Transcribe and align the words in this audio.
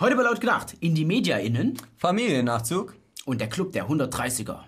Heute 0.00 0.14
bei 0.14 0.22
Laut 0.22 0.40
gedacht, 0.40 0.76
in 0.78 0.94
die 0.94 1.04
MediaInnen 1.04 1.76
Familiennachzug. 1.96 2.94
und 3.24 3.40
der 3.40 3.48
Club 3.48 3.72
der 3.72 3.88
130er. 3.88 4.60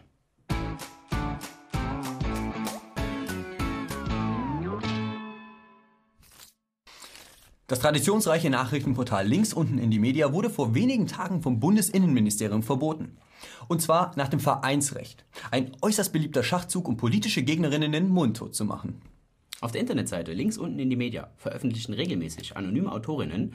Das 7.69 7.79
traditionsreiche 7.79 8.51
Nachrichtenportal 8.51 9.25
Links 9.25 9.53
unten 9.53 9.79
in 9.79 9.93
die 9.93 10.01
Media 10.01 10.32
wurde 10.32 10.51
vor 10.51 10.75
wenigen 10.75 11.07
Tagen 11.07 11.43
vom 11.43 11.61
Bundesinnenministerium 11.61 12.65
verboten. 12.65 13.17
Und 13.69 13.81
zwar 13.81 14.11
nach 14.17 14.27
dem 14.27 14.41
Vereinsrecht. 14.41 15.25
Ein 15.53 15.71
äußerst 15.81 16.12
beliebter 16.12 16.43
Schachzug, 16.43 16.89
um 16.89 16.97
politische 16.97 17.45
Gegnerinnen 17.45 17.93
den 17.93 18.09
Mund 18.09 18.39
tot 18.39 18.57
zu 18.57 18.65
machen. 18.65 19.01
Auf 19.61 19.73
der 19.73 19.83
Internetseite 19.83 20.33
links 20.33 20.57
unten 20.57 20.79
in 20.79 20.89
die 20.89 20.97
Media 20.97 21.31
veröffentlichen 21.37 21.93
regelmäßig 21.93 22.57
anonyme 22.57 22.91
Autorinnen 22.91 23.55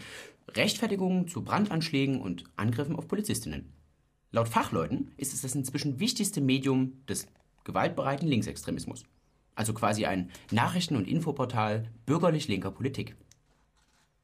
Rechtfertigungen 0.50 1.28
zu 1.28 1.44
Brandanschlägen 1.44 2.22
und 2.22 2.44
Angriffen 2.56 2.96
auf 2.96 3.08
Polizistinnen. 3.08 3.74
Laut 4.32 4.48
Fachleuten 4.48 5.12
ist 5.18 5.34
es 5.34 5.42
das 5.42 5.56
inzwischen 5.56 6.00
wichtigste 6.00 6.42
Medium 6.42 7.06
des 7.08 7.28
gewaltbereiten 7.64 8.28
Linksextremismus. 8.28 9.04
Also 9.56 9.74
quasi 9.74 10.06
ein 10.06 10.30
Nachrichten- 10.52 10.96
und 10.96 11.08
Infoportal 11.08 11.90
bürgerlich-linker 12.06 12.72
Politik. 12.72 13.16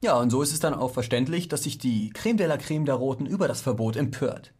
Ja, 0.04 0.20
und 0.20 0.30
so 0.30 0.42
ist 0.42 0.52
es 0.52 0.60
dann 0.60 0.74
auch 0.74 0.92
verständlich, 0.92 1.48
dass 1.48 1.64
sich 1.64 1.78
die 1.78 2.10
Creme 2.10 2.38
de 2.38 2.48
la 2.48 2.58
Creme 2.58 2.86
der 2.86 2.96
Roten 2.96 3.26
über 3.26 3.48
das 3.48 3.62
Verbot 3.62 3.96
empört. 3.96 4.54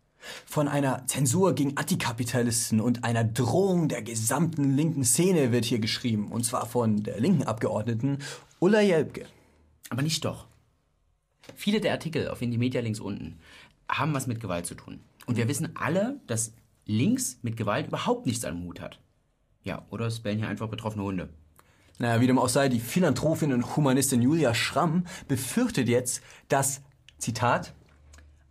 Von 0.46 0.68
einer 0.68 1.06
Zensur 1.08 1.56
gegen 1.56 1.78
Antikapitalisten 1.78 2.80
und 2.80 3.04
einer 3.04 3.24
Drohung 3.24 3.88
der 3.88 4.02
gesamten 4.02 4.76
linken 4.76 5.04
Szene 5.04 5.52
wird 5.52 5.66
hier 5.66 5.80
geschrieben. 5.80 6.32
Und 6.32 6.46
zwar 6.46 6.66
von 6.66 7.04
der 7.04 7.20
linken 7.20 7.44
Abgeordneten 7.44 8.20
Ulla 8.60 8.82
Jelbke. 8.82 9.26
Aber 9.90 10.02
nicht 10.02 10.24
doch. 10.26 10.48
Viele 11.56 11.82
der 11.82 11.94
Artikel 11.94 12.30
auf 12.30 12.42
In 12.42 12.52
die 12.52 12.58
Media 12.58 12.82
links 12.82 13.00
unten 13.00 13.40
haben 13.92 14.14
was 14.14 14.28
mit 14.28 14.40
Gewalt 14.40 14.66
zu 14.66 14.76
tun. 14.76 15.02
Und 15.26 15.38
wir 15.38 15.48
wissen 15.48 15.76
alle, 15.76 16.20
dass 16.28 16.54
links 16.86 17.40
mit 17.42 17.58
Gewalt 17.58 17.88
überhaupt 17.88 18.26
nichts 18.26 18.46
am 18.46 18.64
Hut 18.64 18.80
hat. 18.80 19.00
Ja, 19.64 19.86
oder 19.90 20.08
es 20.08 20.22
bellen 20.22 20.40
hier 20.40 20.48
einfach 20.48 20.70
betroffene 20.70 21.04
Hunde. 21.04 21.30
Naja, 22.00 22.20
wie 22.20 22.28
dem 22.28 22.40
auch 22.40 22.50
sei, 22.50 22.70
die 22.70 22.80
Philanthropin 22.80 23.54
und 23.54 23.76
Humanistin 23.76 24.22
Julia 24.22 24.56
Schramm 24.56 25.06
befürchtet 25.28 25.88
jetzt, 25.88 26.22
dass, 26.48 26.82
Zitat, 27.20 27.76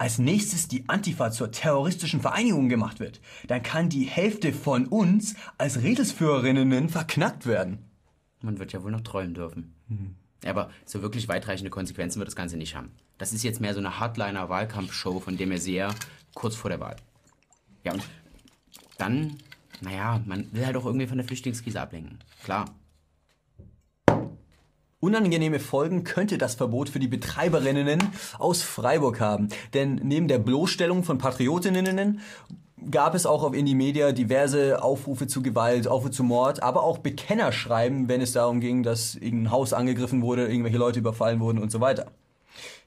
als 0.00 0.18
nächstes 0.18 0.66
die 0.66 0.88
Antifa 0.88 1.30
zur 1.30 1.52
terroristischen 1.52 2.22
Vereinigung 2.22 2.70
gemacht 2.70 3.00
wird. 3.00 3.20
Dann 3.48 3.62
kann 3.62 3.90
die 3.90 4.04
Hälfte 4.04 4.54
von 4.54 4.86
uns 4.86 5.34
als 5.58 5.82
Redelsführerinnen 5.82 6.88
verknackt 6.88 7.44
werden. 7.44 7.84
Man 8.40 8.58
wird 8.58 8.72
ja 8.72 8.82
wohl 8.82 8.92
noch 8.92 9.02
träumen 9.02 9.34
dürfen. 9.34 9.74
Aber 10.46 10.70
so 10.86 11.02
wirklich 11.02 11.28
weitreichende 11.28 11.68
Konsequenzen 11.68 12.18
wird 12.18 12.28
das 12.28 12.34
Ganze 12.34 12.56
nicht 12.56 12.76
haben. 12.76 12.92
Das 13.18 13.34
ist 13.34 13.42
jetzt 13.42 13.60
mehr 13.60 13.74
so 13.74 13.80
eine 13.80 14.00
Hardliner-Wahlkampfshow 14.00 15.20
von 15.20 15.36
dem 15.36 15.52
Maizière 15.52 15.94
kurz 16.32 16.56
vor 16.56 16.70
der 16.70 16.80
Wahl. 16.80 16.96
Ja, 17.84 17.92
und 17.92 18.02
dann, 18.96 19.36
naja, 19.82 20.22
man 20.24 20.50
will 20.52 20.64
halt 20.64 20.78
auch 20.78 20.86
irgendwie 20.86 21.08
von 21.08 21.18
der 21.18 21.26
Flüchtlingskrise 21.26 21.78
ablenken. 21.78 22.20
Klar. 22.42 22.74
Unangenehme 25.00 25.60
Folgen 25.60 26.04
könnte 26.04 26.36
das 26.36 26.56
Verbot 26.56 26.90
für 26.90 26.98
die 26.98 27.08
Betreiberinnen 27.08 28.00
aus 28.38 28.60
Freiburg 28.60 29.18
haben. 29.18 29.48
Denn 29.72 29.94
neben 30.04 30.28
der 30.28 30.38
Bloßstellung 30.38 31.04
von 31.04 31.16
Patriotinnen 31.16 32.20
gab 32.90 33.14
es 33.14 33.24
auch 33.24 33.42
auf 33.42 33.54
Indie 33.54 33.74
Media 33.74 34.12
diverse 34.12 34.82
Aufrufe 34.82 35.26
zu 35.26 35.42
Gewalt, 35.42 35.88
Aufrufe 35.88 36.10
zu 36.10 36.22
Mord, 36.22 36.62
aber 36.62 36.82
auch 36.82 36.98
Bekennerschreiben, 36.98 38.08
wenn 38.08 38.20
es 38.20 38.32
darum 38.32 38.60
ging, 38.60 38.82
dass 38.82 39.14
irgendein 39.14 39.50
Haus 39.50 39.72
angegriffen 39.72 40.20
wurde, 40.20 40.46
irgendwelche 40.48 40.76
Leute 40.78 40.98
überfallen 40.98 41.40
wurden 41.40 41.60
und 41.60 41.72
so 41.72 41.80
weiter. 41.80 42.12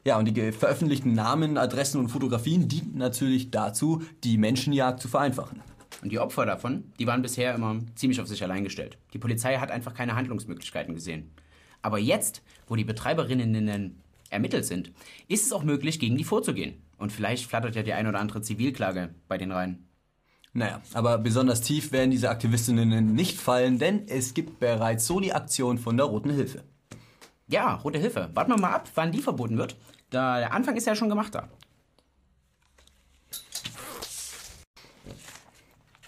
Ja, 0.06 0.20
und 0.20 0.26
die 0.26 0.52
veröffentlichten 0.52 1.14
Namen, 1.14 1.58
Adressen 1.58 2.00
und 2.00 2.10
Fotografien 2.10 2.68
dienten 2.68 3.00
natürlich 3.00 3.50
dazu, 3.50 4.04
die 4.24 4.38
Menschenjagd 4.38 5.02
zu 5.02 5.08
vereinfachen. 5.08 5.62
Und 6.04 6.12
die 6.12 6.20
Opfer 6.20 6.46
davon, 6.46 6.92
die 7.00 7.08
waren 7.08 7.24
bisher 7.24 7.56
immer 7.56 7.80
ziemlich 7.96 8.22
auf 8.22 8.28
sich 8.28 8.44
allein 8.44 8.64
gestellt. 8.64 9.00
Die 9.14 9.20
Polizei 9.20 9.58
hat 9.58 9.72
einfach 9.72 9.96
keine 9.96 10.16
Handlungsmöglichkeiten 10.16 10.94
gesehen. 10.94 11.32
Aber 11.84 12.00
jetzt, 12.00 12.42
wo 12.68 12.76
die 12.76 12.84
Betreiberinnen 12.86 14.02
ermittelt 14.30 14.66
sind, 14.66 14.92
ist 15.28 15.46
es 15.46 15.54
auch 15.54 15.64
möglich, 15.64 16.00
gegen 16.00 16.18
die 16.18 16.24
vorzugehen. 16.24 16.82
Und 16.98 17.12
vielleicht 17.12 17.46
flattert 17.46 17.76
ja 17.76 17.84
die 17.84 17.94
ein 17.94 18.08
oder 18.08 18.20
andere 18.20 18.42
Zivilklage 18.42 19.14
bei 19.28 19.38
den 19.38 19.52
Reihen. 19.52 19.88
Naja, 20.54 20.82
aber 20.94 21.18
besonders 21.18 21.62
tief 21.62 21.92
werden 21.92 22.12
diese 22.12 22.30
Aktivistinnen 22.30 23.14
nicht 23.14 23.40
fallen, 23.40 23.80
denn 23.80 24.08
es 24.08 24.34
gibt 24.34 24.60
bereits 24.60 25.06
so 25.06 25.20
die 25.20 25.34
Aktion 25.34 25.78
von 25.78 25.98
der 25.98 26.06
Roten 26.06 26.30
Hilfe. 26.30 26.64
Ja, 27.48 27.76
Rote 27.76 28.00
Hilfe. 28.00 28.30
Warten 28.34 28.52
wir 28.52 28.60
mal 28.60 28.74
ab, 28.74 28.90
wann 28.96 29.12
die 29.12 29.22
verboten 29.22 29.58
wird. 29.58 29.76
Da, 30.10 30.40
der 30.40 30.54
Anfang 30.54 30.76
ist 30.76 30.88
ja 30.88 30.96
schon 30.96 31.10
gemacht 31.10 31.36
da. 31.36 31.50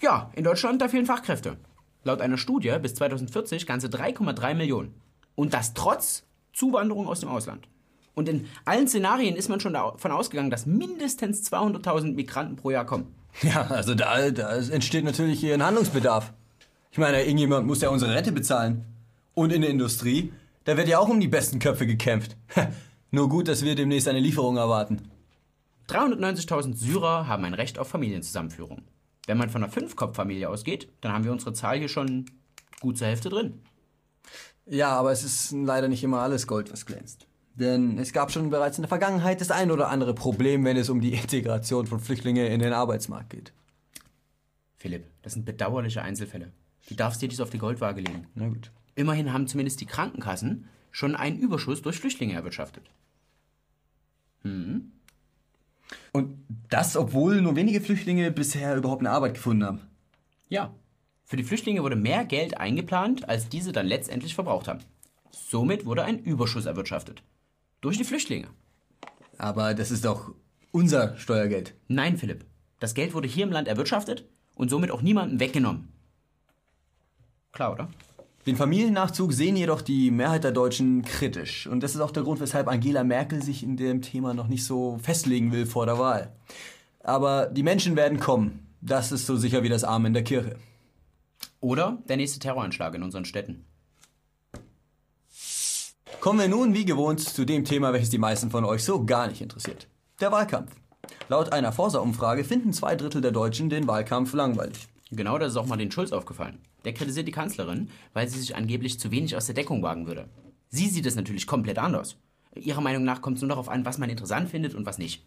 Ja, 0.00 0.30
in 0.34 0.44
Deutschland, 0.44 0.80
da 0.80 0.88
fehlen 0.88 1.06
Fachkräfte. 1.06 1.58
Laut 2.04 2.20
einer 2.20 2.38
Studie 2.38 2.76
bis 2.80 2.94
2040 2.94 3.66
ganze 3.66 3.88
3,3 3.88 4.54
Millionen. 4.54 4.94
Und 5.36 5.54
das 5.54 5.74
trotz 5.74 6.24
Zuwanderung 6.52 7.06
aus 7.06 7.20
dem 7.20 7.28
Ausland. 7.28 7.68
Und 8.14 8.28
in 8.28 8.48
allen 8.64 8.88
Szenarien 8.88 9.36
ist 9.36 9.48
man 9.48 9.60
schon 9.60 9.74
davon 9.74 10.10
ausgegangen, 10.10 10.50
dass 10.50 10.66
mindestens 10.66 11.48
200.000 11.52 12.14
Migranten 12.14 12.56
pro 12.56 12.70
Jahr 12.70 12.86
kommen. 12.86 13.14
Ja, 13.42 13.66
also 13.66 13.94
da, 13.94 14.30
da 14.30 14.56
entsteht 14.56 15.04
natürlich 15.04 15.38
hier 15.38 15.52
ein 15.52 15.62
Handlungsbedarf. 15.62 16.32
Ich 16.90 16.98
meine, 16.98 17.22
irgendjemand 17.22 17.66
muss 17.66 17.82
ja 17.82 17.90
unsere 17.90 18.14
Rente 18.14 18.32
bezahlen. 18.32 18.86
Und 19.34 19.52
in 19.52 19.60
der 19.60 19.68
Industrie, 19.68 20.32
da 20.64 20.78
wird 20.78 20.88
ja 20.88 20.98
auch 20.98 21.10
um 21.10 21.20
die 21.20 21.28
besten 21.28 21.58
Köpfe 21.58 21.86
gekämpft. 21.86 22.38
Nur 23.10 23.28
gut, 23.28 23.48
dass 23.48 23.62
wir 23.62 23.74
demnächst 23.74 24.08
eine 24.08 24.20
Lieferung 24.20 24.56
erwarten. 24.56 25.10
390.000 25.90 26.74
Syrer 26.74 27.28
haben 27.28 27.44
ein 27.44 27.52
Recht 27.52 27.78
auf 27.78 27.88
Familienzusammenführung. 27.88 28.82
Wenn 29.26 29.36
man 29.36 29.50
von 29.50 29.62
einer 29.62 29.70
Fünf-Kopf-Familie 29.70 30.48
ausgeht, 30.48 30.88
dann 31.02 31.12
haben 31.12 31.24
wir 31.24 31.32
unsere 31.32 31.52
Zahl 31.52 31.78
hier 31.78 31.88
schon 31.88 32.24
gut 32.80 32.96
zur 32.96 33.08
Hälfte 33.08 33.28
drin. 33.28 33.60
Ja, 34.66 34.90
aber 34.90 35.12
es 35.12 35.22
ist 35.22 35.52
leider 35.52 35.88
nicht 35.88 36.02
immer 36.02 36.20
alles 36.20 36.46
Gold, 36.46 36.72
was 36.72 36.86
glänzt. 36.86 37.26
Denn 37.54 37.98
es 37.98 38.12
gab 38.12 38.30
schon 38.30 38.50
bereits 38.50 38.76
in 38.76 38.82
der 38.82 38.88
Vergangenheit 38.88 39.40
das 39.40 39.50
ein 39.50 39.70
oder 39.70 39.88
andere 39.88 40.14
Problem, 40.14 40.64
wenn 40.64 40.76
es 40.76 40.90
um 40.90 41.00
die 41.00 41.14
Integration 41.14 41.86
von 41.86 42.00
Flüchtlingen 42.00 42.46
in 42.46 42.60
den 42.60 42.72
Arbeitsmarkt 42.72 43.30
geht. 43.30 43.52
Philipp, 44.76 45.06
das 45.22 45.32
sind 45.32 45.46
bedauerliche 45.46 46.02
Einzelfälle. 46.02 46.52
Du 46.88 46.94
darfst 46.94 47.22
dir 47.22 47.28
dies 47.28 47.40
auf 47.40 47.50
die 47.50 47.58
Goldwaage 47.58 48.02
legen. 48.02 48.26
Na 48.34 48.48
gut. 48.48 48.70
Immerhin 48.94 49.32
haben 49.32 49.46
zumindest 49.46 49.80
die 49.80 49.86
Krankenkassen 49.86 50.68
schon 50.90 51.16
einen 51.16 51.38
Überschuss 51.38 51.82
durch 51.82 51.98
Flüchtlinge 51.98 52.34
erwirtschaftet. 52.34 52.90
Und 56.12 56.44
das, 56.68 56.96
obwohl 56.96 57.40
nur 57.42 57.56
wenige 57.56 57.80
Flüchtlinge 57.80 58.30
bisher 58.30 58.76
überhaupt 58.76 59.02
eine 59.02 59.10
Arbeit 59.10 59.34
gefunden 59.34 59.64
haben. 59.64 59.80
Ja, 60.48 60.74
für 61.28 61.36
die 61.36 61.42
Flüchtlinge 61.42 61.82
wurde 61.82 61.96
mehr 61.96 62.24
Geld 62.24 62.56
eingeplant, 62.56 63.28
als 63.28 63.48
diese 63.48 63.72
dann 63.72 63.88
letztendlich 63.88 64.36
verbraucht 64.36 64.68
haben. 64.68 64.78
Somit 65.32 65.84
wurde 65.84 66.04
ein 66.04 66.20
Überschuss 66.20 66.66
erwirtschaftet. 66.66 67.24
Durch 67.80 67.98
die 67.98 68.04
Flüchtlinge. 68.04 68.46
Aber 69.36 69.74
das 69.74 69.90
ist 69.90 70.04
doch 70.04 70.32
unser 70.70 71.16
Steuergeld. 71.16 71.74
Nein, 71.88 72.16
Philipp. 72.16 72.44
Das 72.78 72.94
Geld 72.94 73.12
wurde 73.12 73.26
hier 73.26 73.44
im 73.44 73.50
Land 73.50 73.66
erwirtschaftet 73.66 74.24
und 74.54 74.70
somit 74.70 74.92
auch 74.92 75.02
niemandem 75.02 75.40
weggenommen. 75.40 75.88
Klar, 77.50 77.72
oder? 77.72 77.88
Den 78.46 78.54
Familiennachzug 78.54 79.32
sehen 79.32 79.56
jedoch 79.56 79.82
die 79.82 80.12
Mehrheit 80.12 80.44
der 80.44 80.52
Deutschen 80.52 81.02
kritisch. 81.02 81.66
Und 81.66 81.82
das 81.82 81.96
ist 81.96 82.00
auch 82.00 82.12
der 82.12 82.22
Grund, 82.22 82.38
weshalb 82.38 82.68
Angela 82.68 83.02
Merkel 83.02 83.42
sich 83.42 83.64
in 83.64 83.76
dem 83.76 84.00
Thema 84.00 84.32
noch 84.32 84.46
nicht 84.46 84.64
so 84.64 84.98
festlegen 85.02 85.50
will 85.50 85.66
vor 85.66 85.86
der 85.86 85.98
Wahl. 85.98 86.32
Aber 87.02 87.46
die 87.46 87.64
Menschen 87.64 87.96
werden 87.96 88.20
kommen. 88.20 88.68
Das 88.80 89.10
ist 89.10 89.26
so 89.26 89.36
sicher 89.36 89.64
wie 89.64 89.68
das 89.68 89.82
Amen 89.82 90.06
in 90.06 90.14
der 90.14 90.22
Kirche. 90.22 90.56
Oder 91.60 92.02
der 92.08 92.16
nächste 92.16 92.38
Terroranschlag 92.38 92.94
in 92.94 93.02
unseren 93.02 93.24
Städten. 93.24 93.64
Kommen 96.20 96.40
wir 96.40 96.48
nun 96.48 96.74
wie 96.74 96.84
gewohnt 96.84 97.20
zu 97.20 97.44
dem 97.44 97.64
Thema, 97.64 97.92
welches 97.92 98.10
die 98.10 98.18
meisten 98.18 98.50
von 98.50 98.64
euch 98.64 98.84
so 98.84 99.04
gar 99.04 99.28
nicht 99.28 99.40
interessiert. 99.40 99.86
Der 100.20 100.32
Wahlkampf. 100.32 100.72
Laut 101.28 101.52
einer 101.52 101.72
Forsa-Umfrage 101.72 102.44
finden 102.44 102.72
zwei 102.72 102.96
Drittel 102.96 103.20
der 103.20 103.32
Deutschen 103.32 103.68
den 103.68 103.86
Wahlkampf 103.86 104.32
langweilig. 104.32 104.88
Genau 105.10 105.38
das 105.38 105.52
ist 105.52 105.56
auch 105.56 105.66
mal 105.66 105.76
den 105.76 105.90
Schulz 105.90 106.12
aufgefallen. 106.12 106.58
Der 106.84 106.94
kritisiert 106.94 107.28
die 107.28 107.32
Kanzlerin, 107.32 107.90
weil 108.12 108.28
sie 108.28 108.40
sich 108.40 108.56
angeblich 108.56 108.98
zu 108.98 109.10
wenig 109.10 109.36
aus 109.36 109.46
der 109.46 109.54
Deckung 109.54 109.82
wagen 109.82 110.06
würde. 110.06 110.28
Sie 110.68 110.88
sieht 110.88 111.06
es 111.06 111.14
natürlich 111.14 111.46
komplett 111.46 111.78
anders. 111.78 112.16
Ihrer 112.54 112.80
Meinung 112.80 113.04
nach 113.04 113.20
kommt 113.20 113.36
es 113.36 113.42
nur 113.42 113.50
darauf 113.50 113.68
an, 113.68 113.84
was 113.84 113.98
man 113.98 114.10
interessant 114.10 114.48
findet 114.48 114.74
und 114.74 114.86
was 114.86 114.98
nicht. 114.98 115.24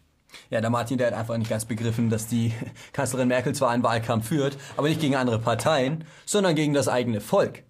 Ja, 0.50 0.60
der 0.60 0.70
Martin, 0.70 0.98
der 0.98 1.08
hat 1.08 1.14
einfach 1.14 1.36
nicht 1.36 1.50
ganz 1.50 1.64
begriffen, 1.64 2.10
dass 2.10 2.26
die 2.26 2.52
Kanzlerin 2.92 3.28
Merkel 3.28 3.54
zwar 3.54 3.70
einen 3.70 3.82
Wahlkampf 3.82 4.28
führt, 4.28 4.56
aber 4.76 4.88
nicht 4.88 5.00
gegen 5.00 5.16
andere 5.16 5.38
Parteien, 5.38 6.04
sondern 6.26 6.54
gegen 6.54 6.74
das 6.74 6.88
eigene 6.88 7.20
Volk. 7.20 7.62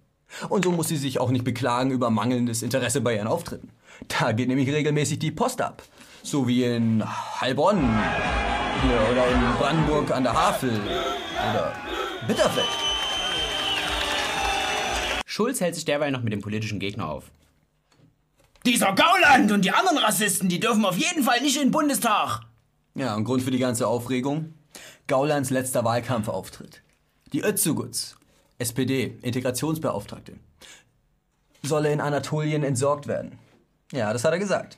Und 0.49 0.65
so 0.65 0.71
muss 0.71 0.87
sie 0.87 0.97
sich 0.97 1.19
auch 1.19 1.29
nicht 1.29 1.43
beklagen 1.43 1.91
über 1.91 2.09
mangelndes 2.09 2.63
Interesse 2.63 3.01
bei 3.01 3.15
ihren 3.15 3.27
Auftritten. 3.27 3.69
Da 4.07 4.31
geht 4.31 4.47
nämlich 4.47 4.69
regelmäßig 4.69 5.19
die 5.19 5.31
Post 5.31 5.61
ab. 5.61 5.83
So 6.23 6.47
wie 6.47 6.63
in 6.63 7.03
Heilbronn 7.39 7.79
hier, 8.83 9.11
oder 9.11 9.27
in 9.27 9.57
Brandenburg 9.57 10.11
an 10.11 10.23
der 10.23 10.33
Havel 10.33 10.79
oder 11.51 11.73
Bitterfeld. 12.27 12.67
Schulz 15.25 15.61
hält 15.61 15.75
sich 15.75 15.85
derweil 15.85 16.11
noch 16.11 16.21
mit 16.21 16.33
dem 16.33 16.41
politischen 16.41 16.79
Gegner 16.79 17.09
auf. 17.09 17.31
Dieser 18.65 18.93
Gauland 18.93 19.51
und 19.51 19.65
die 19.65 19.71
anderen 19.71 19.97
Rassisten, 19.97 20.49
die 20.49 20.59
dürfen 20.59 20.85
auf 20.85 20.97
jeden 20.97 21.23
Fall 21.23 21.41
nicht 21.41 21.55
in 21.55 21.63
den 21.63 21.71
Bundestag. 21.71 22.41
Ja, 22.95 23.15
und 23.15 23.23
Grund 23.23 23.41
für 23.41 23.51
die 23.51 23.59
ganze 23.59 23.87
Aufregung? 23.87 24.53
Gaulands 25.07 25.49
letzter 25.49 25.83
Wahlkampfauftritt. 25.83 26.81
Die 27.33 27.43
Özzuguts, 27.43 28.17
SPD, 28.57 29.17
Integrationsbeauftragte, 29.21 30.33
solle 31.63 31.91
in 31.91 32.01
Anatolien 32.01 32.63
entsorgt 32.63 33.07
werden. 33.07 33.37
Ja, 33.91 34.11
das 34.11 34.23
hat 34.23 34.33
er 34.33 34.39
gesagt. 34.39 34.77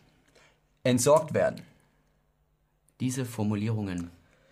Entsorgt 0.83 1.33
werden. 1.33 1.61
Diese 2.99 3.25
Formulierungen. 3.25 4.11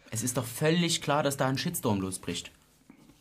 Es 0.10 0.24
ist 0.24 0.38
doch 0.38 0.46
völlig 0.46 1.02
klar, 1.02 1.24
dass 1.24 1.38
da 1.38 1.48
ein 1.48 1.58
Shitstorm 1.58 2.02
losbricht. 2.02 2.52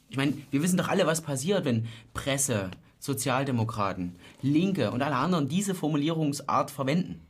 Ich 0.09 0.17
meine, 0.17 0.35
wir 0.51 0.63
wissen 0.63 0.77
doch 0.77 0.89
alle, 0.89 1.07
was 1.07 1.21
passiert, 1.21 1.65
wenn 1.65 1.87
Presse, 2.15 2.71
Sozialdemokraten, 2.99 4.17
Linke 4.43 4.91
und 4.91 5.03
alle 5.03 5.17
anderen 5.17 5.49
diese 5.49 5.75
Formulierungsart 5.75 6.71
verwenden. 6.71 7.21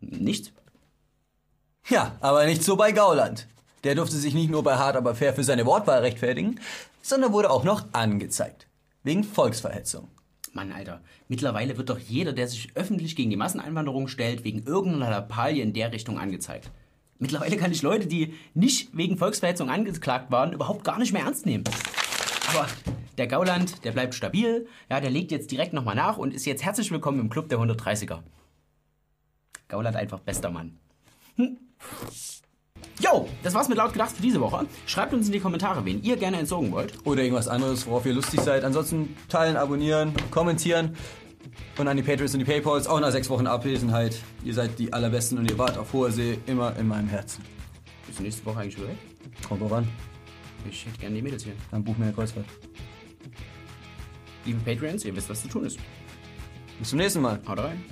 Nichts? 0.00 0.52
Ja, 1.92 2.16
aber 2.20 2.46
nicht 2.46 2.64
so 2.64 2.76
bei 2.76 2.90
Gauland. 2.92 3.46
Der 3.84 3.94
durfte 3.94 4.16
sich 4.16 4.32
nicht 4.32 4.48
nur 4.48 4.62
bei 4.62 4.76
Hart 4.76 4.96
aber 4.96 5.14
fair 5.14 5.34
für 5.34 5.44
seine 5.44 5.66
Wortwahl 5.66 5.98
rechtfertigen, 5.98 6.58
sondern 7.02 7.34
wurde 7.34 7.50
auch 7.50 7.64
noch 7.64 7.84
angezeigt. 7.92 8.66
Wegen 9.02 9.24
Volksverhetzung. 9.24 10.08
Mann, 10.54 10.72
Alter, 10.72 11.02
mittlerweile 11.28 11.76
wird 11.76 11.90
doch 11.90 11.98
jeder, 11.98 12.32
der 12.32 12.48
sich 12.48 12.70
öffentlich 12.76 13.14
gegen 13.14 13.28
die 13.28 13.36
Masseneinwanderung 13.36 14.08
stellt, 14.08 14.42
wegen 14.42 14.64
irgendeiner 14.64 15.10
Lappalie 15.10 15.62
in 15.62 15.74
der 15.74 15.92
Richtung 15.92 16.18
angezeigt. 16.18 16.70
Mittlerweile 17.18 17.58
kann 17.58 17.72
ich 17.72 17.82
Leute, 17.82 18.06
die 18.06 18.32
nicht 18.54 18.96
wegen 18.96 19.18
Volksverhetzung 19.18 19.68
angeklagt 19.68 20.30
waren, 20.30 20.54
überhaupt 20.54 20.84
gar 20.84 20.98
nicht 20.98 21.12
mehr 21.12 21.24
ernst 21.24 21.44
nehmen. 21.44 21.64
Aber 22.54 22.68
der 23.18 23.26
Gauland, 23.26 23.84
der 23.84 23.92
bleibt 23.92 24.14
stabil, 24.14 24.66
ja, 24.88 24.98
der 24.98 25.10
legt 25.10 25.30
jetzt 25.30 25.50
direkt 25.50 25.74
nochmal 25.74 25.96
nach 25.96 26.16
und 26.16 26.32
ist 26.32 26.46
jetzt 26.46 26.64
herzlich 26.64 26.90
willkommen 26.90 27.20
im 27.20 27.28
Club 27.28 27.50
der 27.50 27.58
130er. 27.58 28.20
Gauland 29.68 29.96
einfach 29.96 30.20
bester 30.20 30.48
Mann. 30.48 30.78
Hm. 31.36 31.58
Jo, 33.00 33.28
das 33.42 33.54
war's 33.54 33.68
mit 33.68 33.78
laut 33.78 33.92
gedacht 33.92 34.14
für 34.14 34.22
diese 34.22 34.40
Woche. 34.40 34.66
Schreibt 34.86 35.12
uns 35.12 35.26
in 35.26 35.32
die 35.32 35.40
Kommentare, 35.40 35.84
wen 35.84 36.02
ihr 36.02 36.16
gerne 36.16 36.38
entsorgen 36.38 36.70
wollt. 36.70 36.94
Oder 37.04 37.22
irgendwas 37.22 37.48
anderes, 37.48 37.86
worauf 37.86 38.06
ihr 38.06 38.12
lustig 38.12 38.40
seid. 38.40 38.64
Ansonsten 38.64 39.16
teilen, 39.28 39.56
abonnieren, 39.56 40.12
kommentieren. 40.30 40.96
Und 41.78 41.88
an 41.88 41.96
die 41.96 42.02
Patriots 42.02 42.34
und 42.34 42.40
die 42.40 42.44
Paypals, 42.44 42.86
auch 42.86 43.00
nach 43.00 43.10
sechs 43.10 43.28
Wochen 43.28 43.46
Abwesenheit. 43.46 44.16
Ihr 44.44 44.54
seid 44.54 44.78
die 44.78 44.92
Allerbesten 44.92 45.38
und 45.38 45.50
ihr 45.50 45.58
wart 45.58 45.76
auf 45.78 45.92
hoher 45.92 46.12
See 46.12 46.38
immer 46.46 46.76
in 46.76 46.86
meinem 46.86 47.08
Herzen. 47.08 47.42
Bist 48.06 48.18
du 48.18 48.22
nächste 48.22 48.44
Woche 48.46 48.60
eigentlich 48.60 48.76
wieder 48.76 48.88
weg? 48.88 48.98
Kommt 49.48 49.62
drauf 49.62 49.72
an. 49.72 49.88
Ich 50.70 50.86
hätte 50.86 50.98
gerne 50.98 51.16
die 51.16 51.22
Mädels 51.22 51.42
hier. 51.42 51.54
Dann 51.70 51.82
buch 51.82 51.96
mir 51.96 52.04
eine 52.04 52.14
Kreuzfahrt. 52.14 52.46
Liebe 54.44 54.60
Patreons, 54.60 55.04
ihr 55.04 55.16
wisst, 55.16 55.28
was 55.28 55.42
zu 55.42 55.48
tun 55.48 55.64
ist. 55.64 55.78
Bis 56.78 56.90
zum 56.90 56.98
nächsten 56.98 57.20
Mal. 57.20 57.40
Haut 57.46 57.58
rein. 57.58 57.82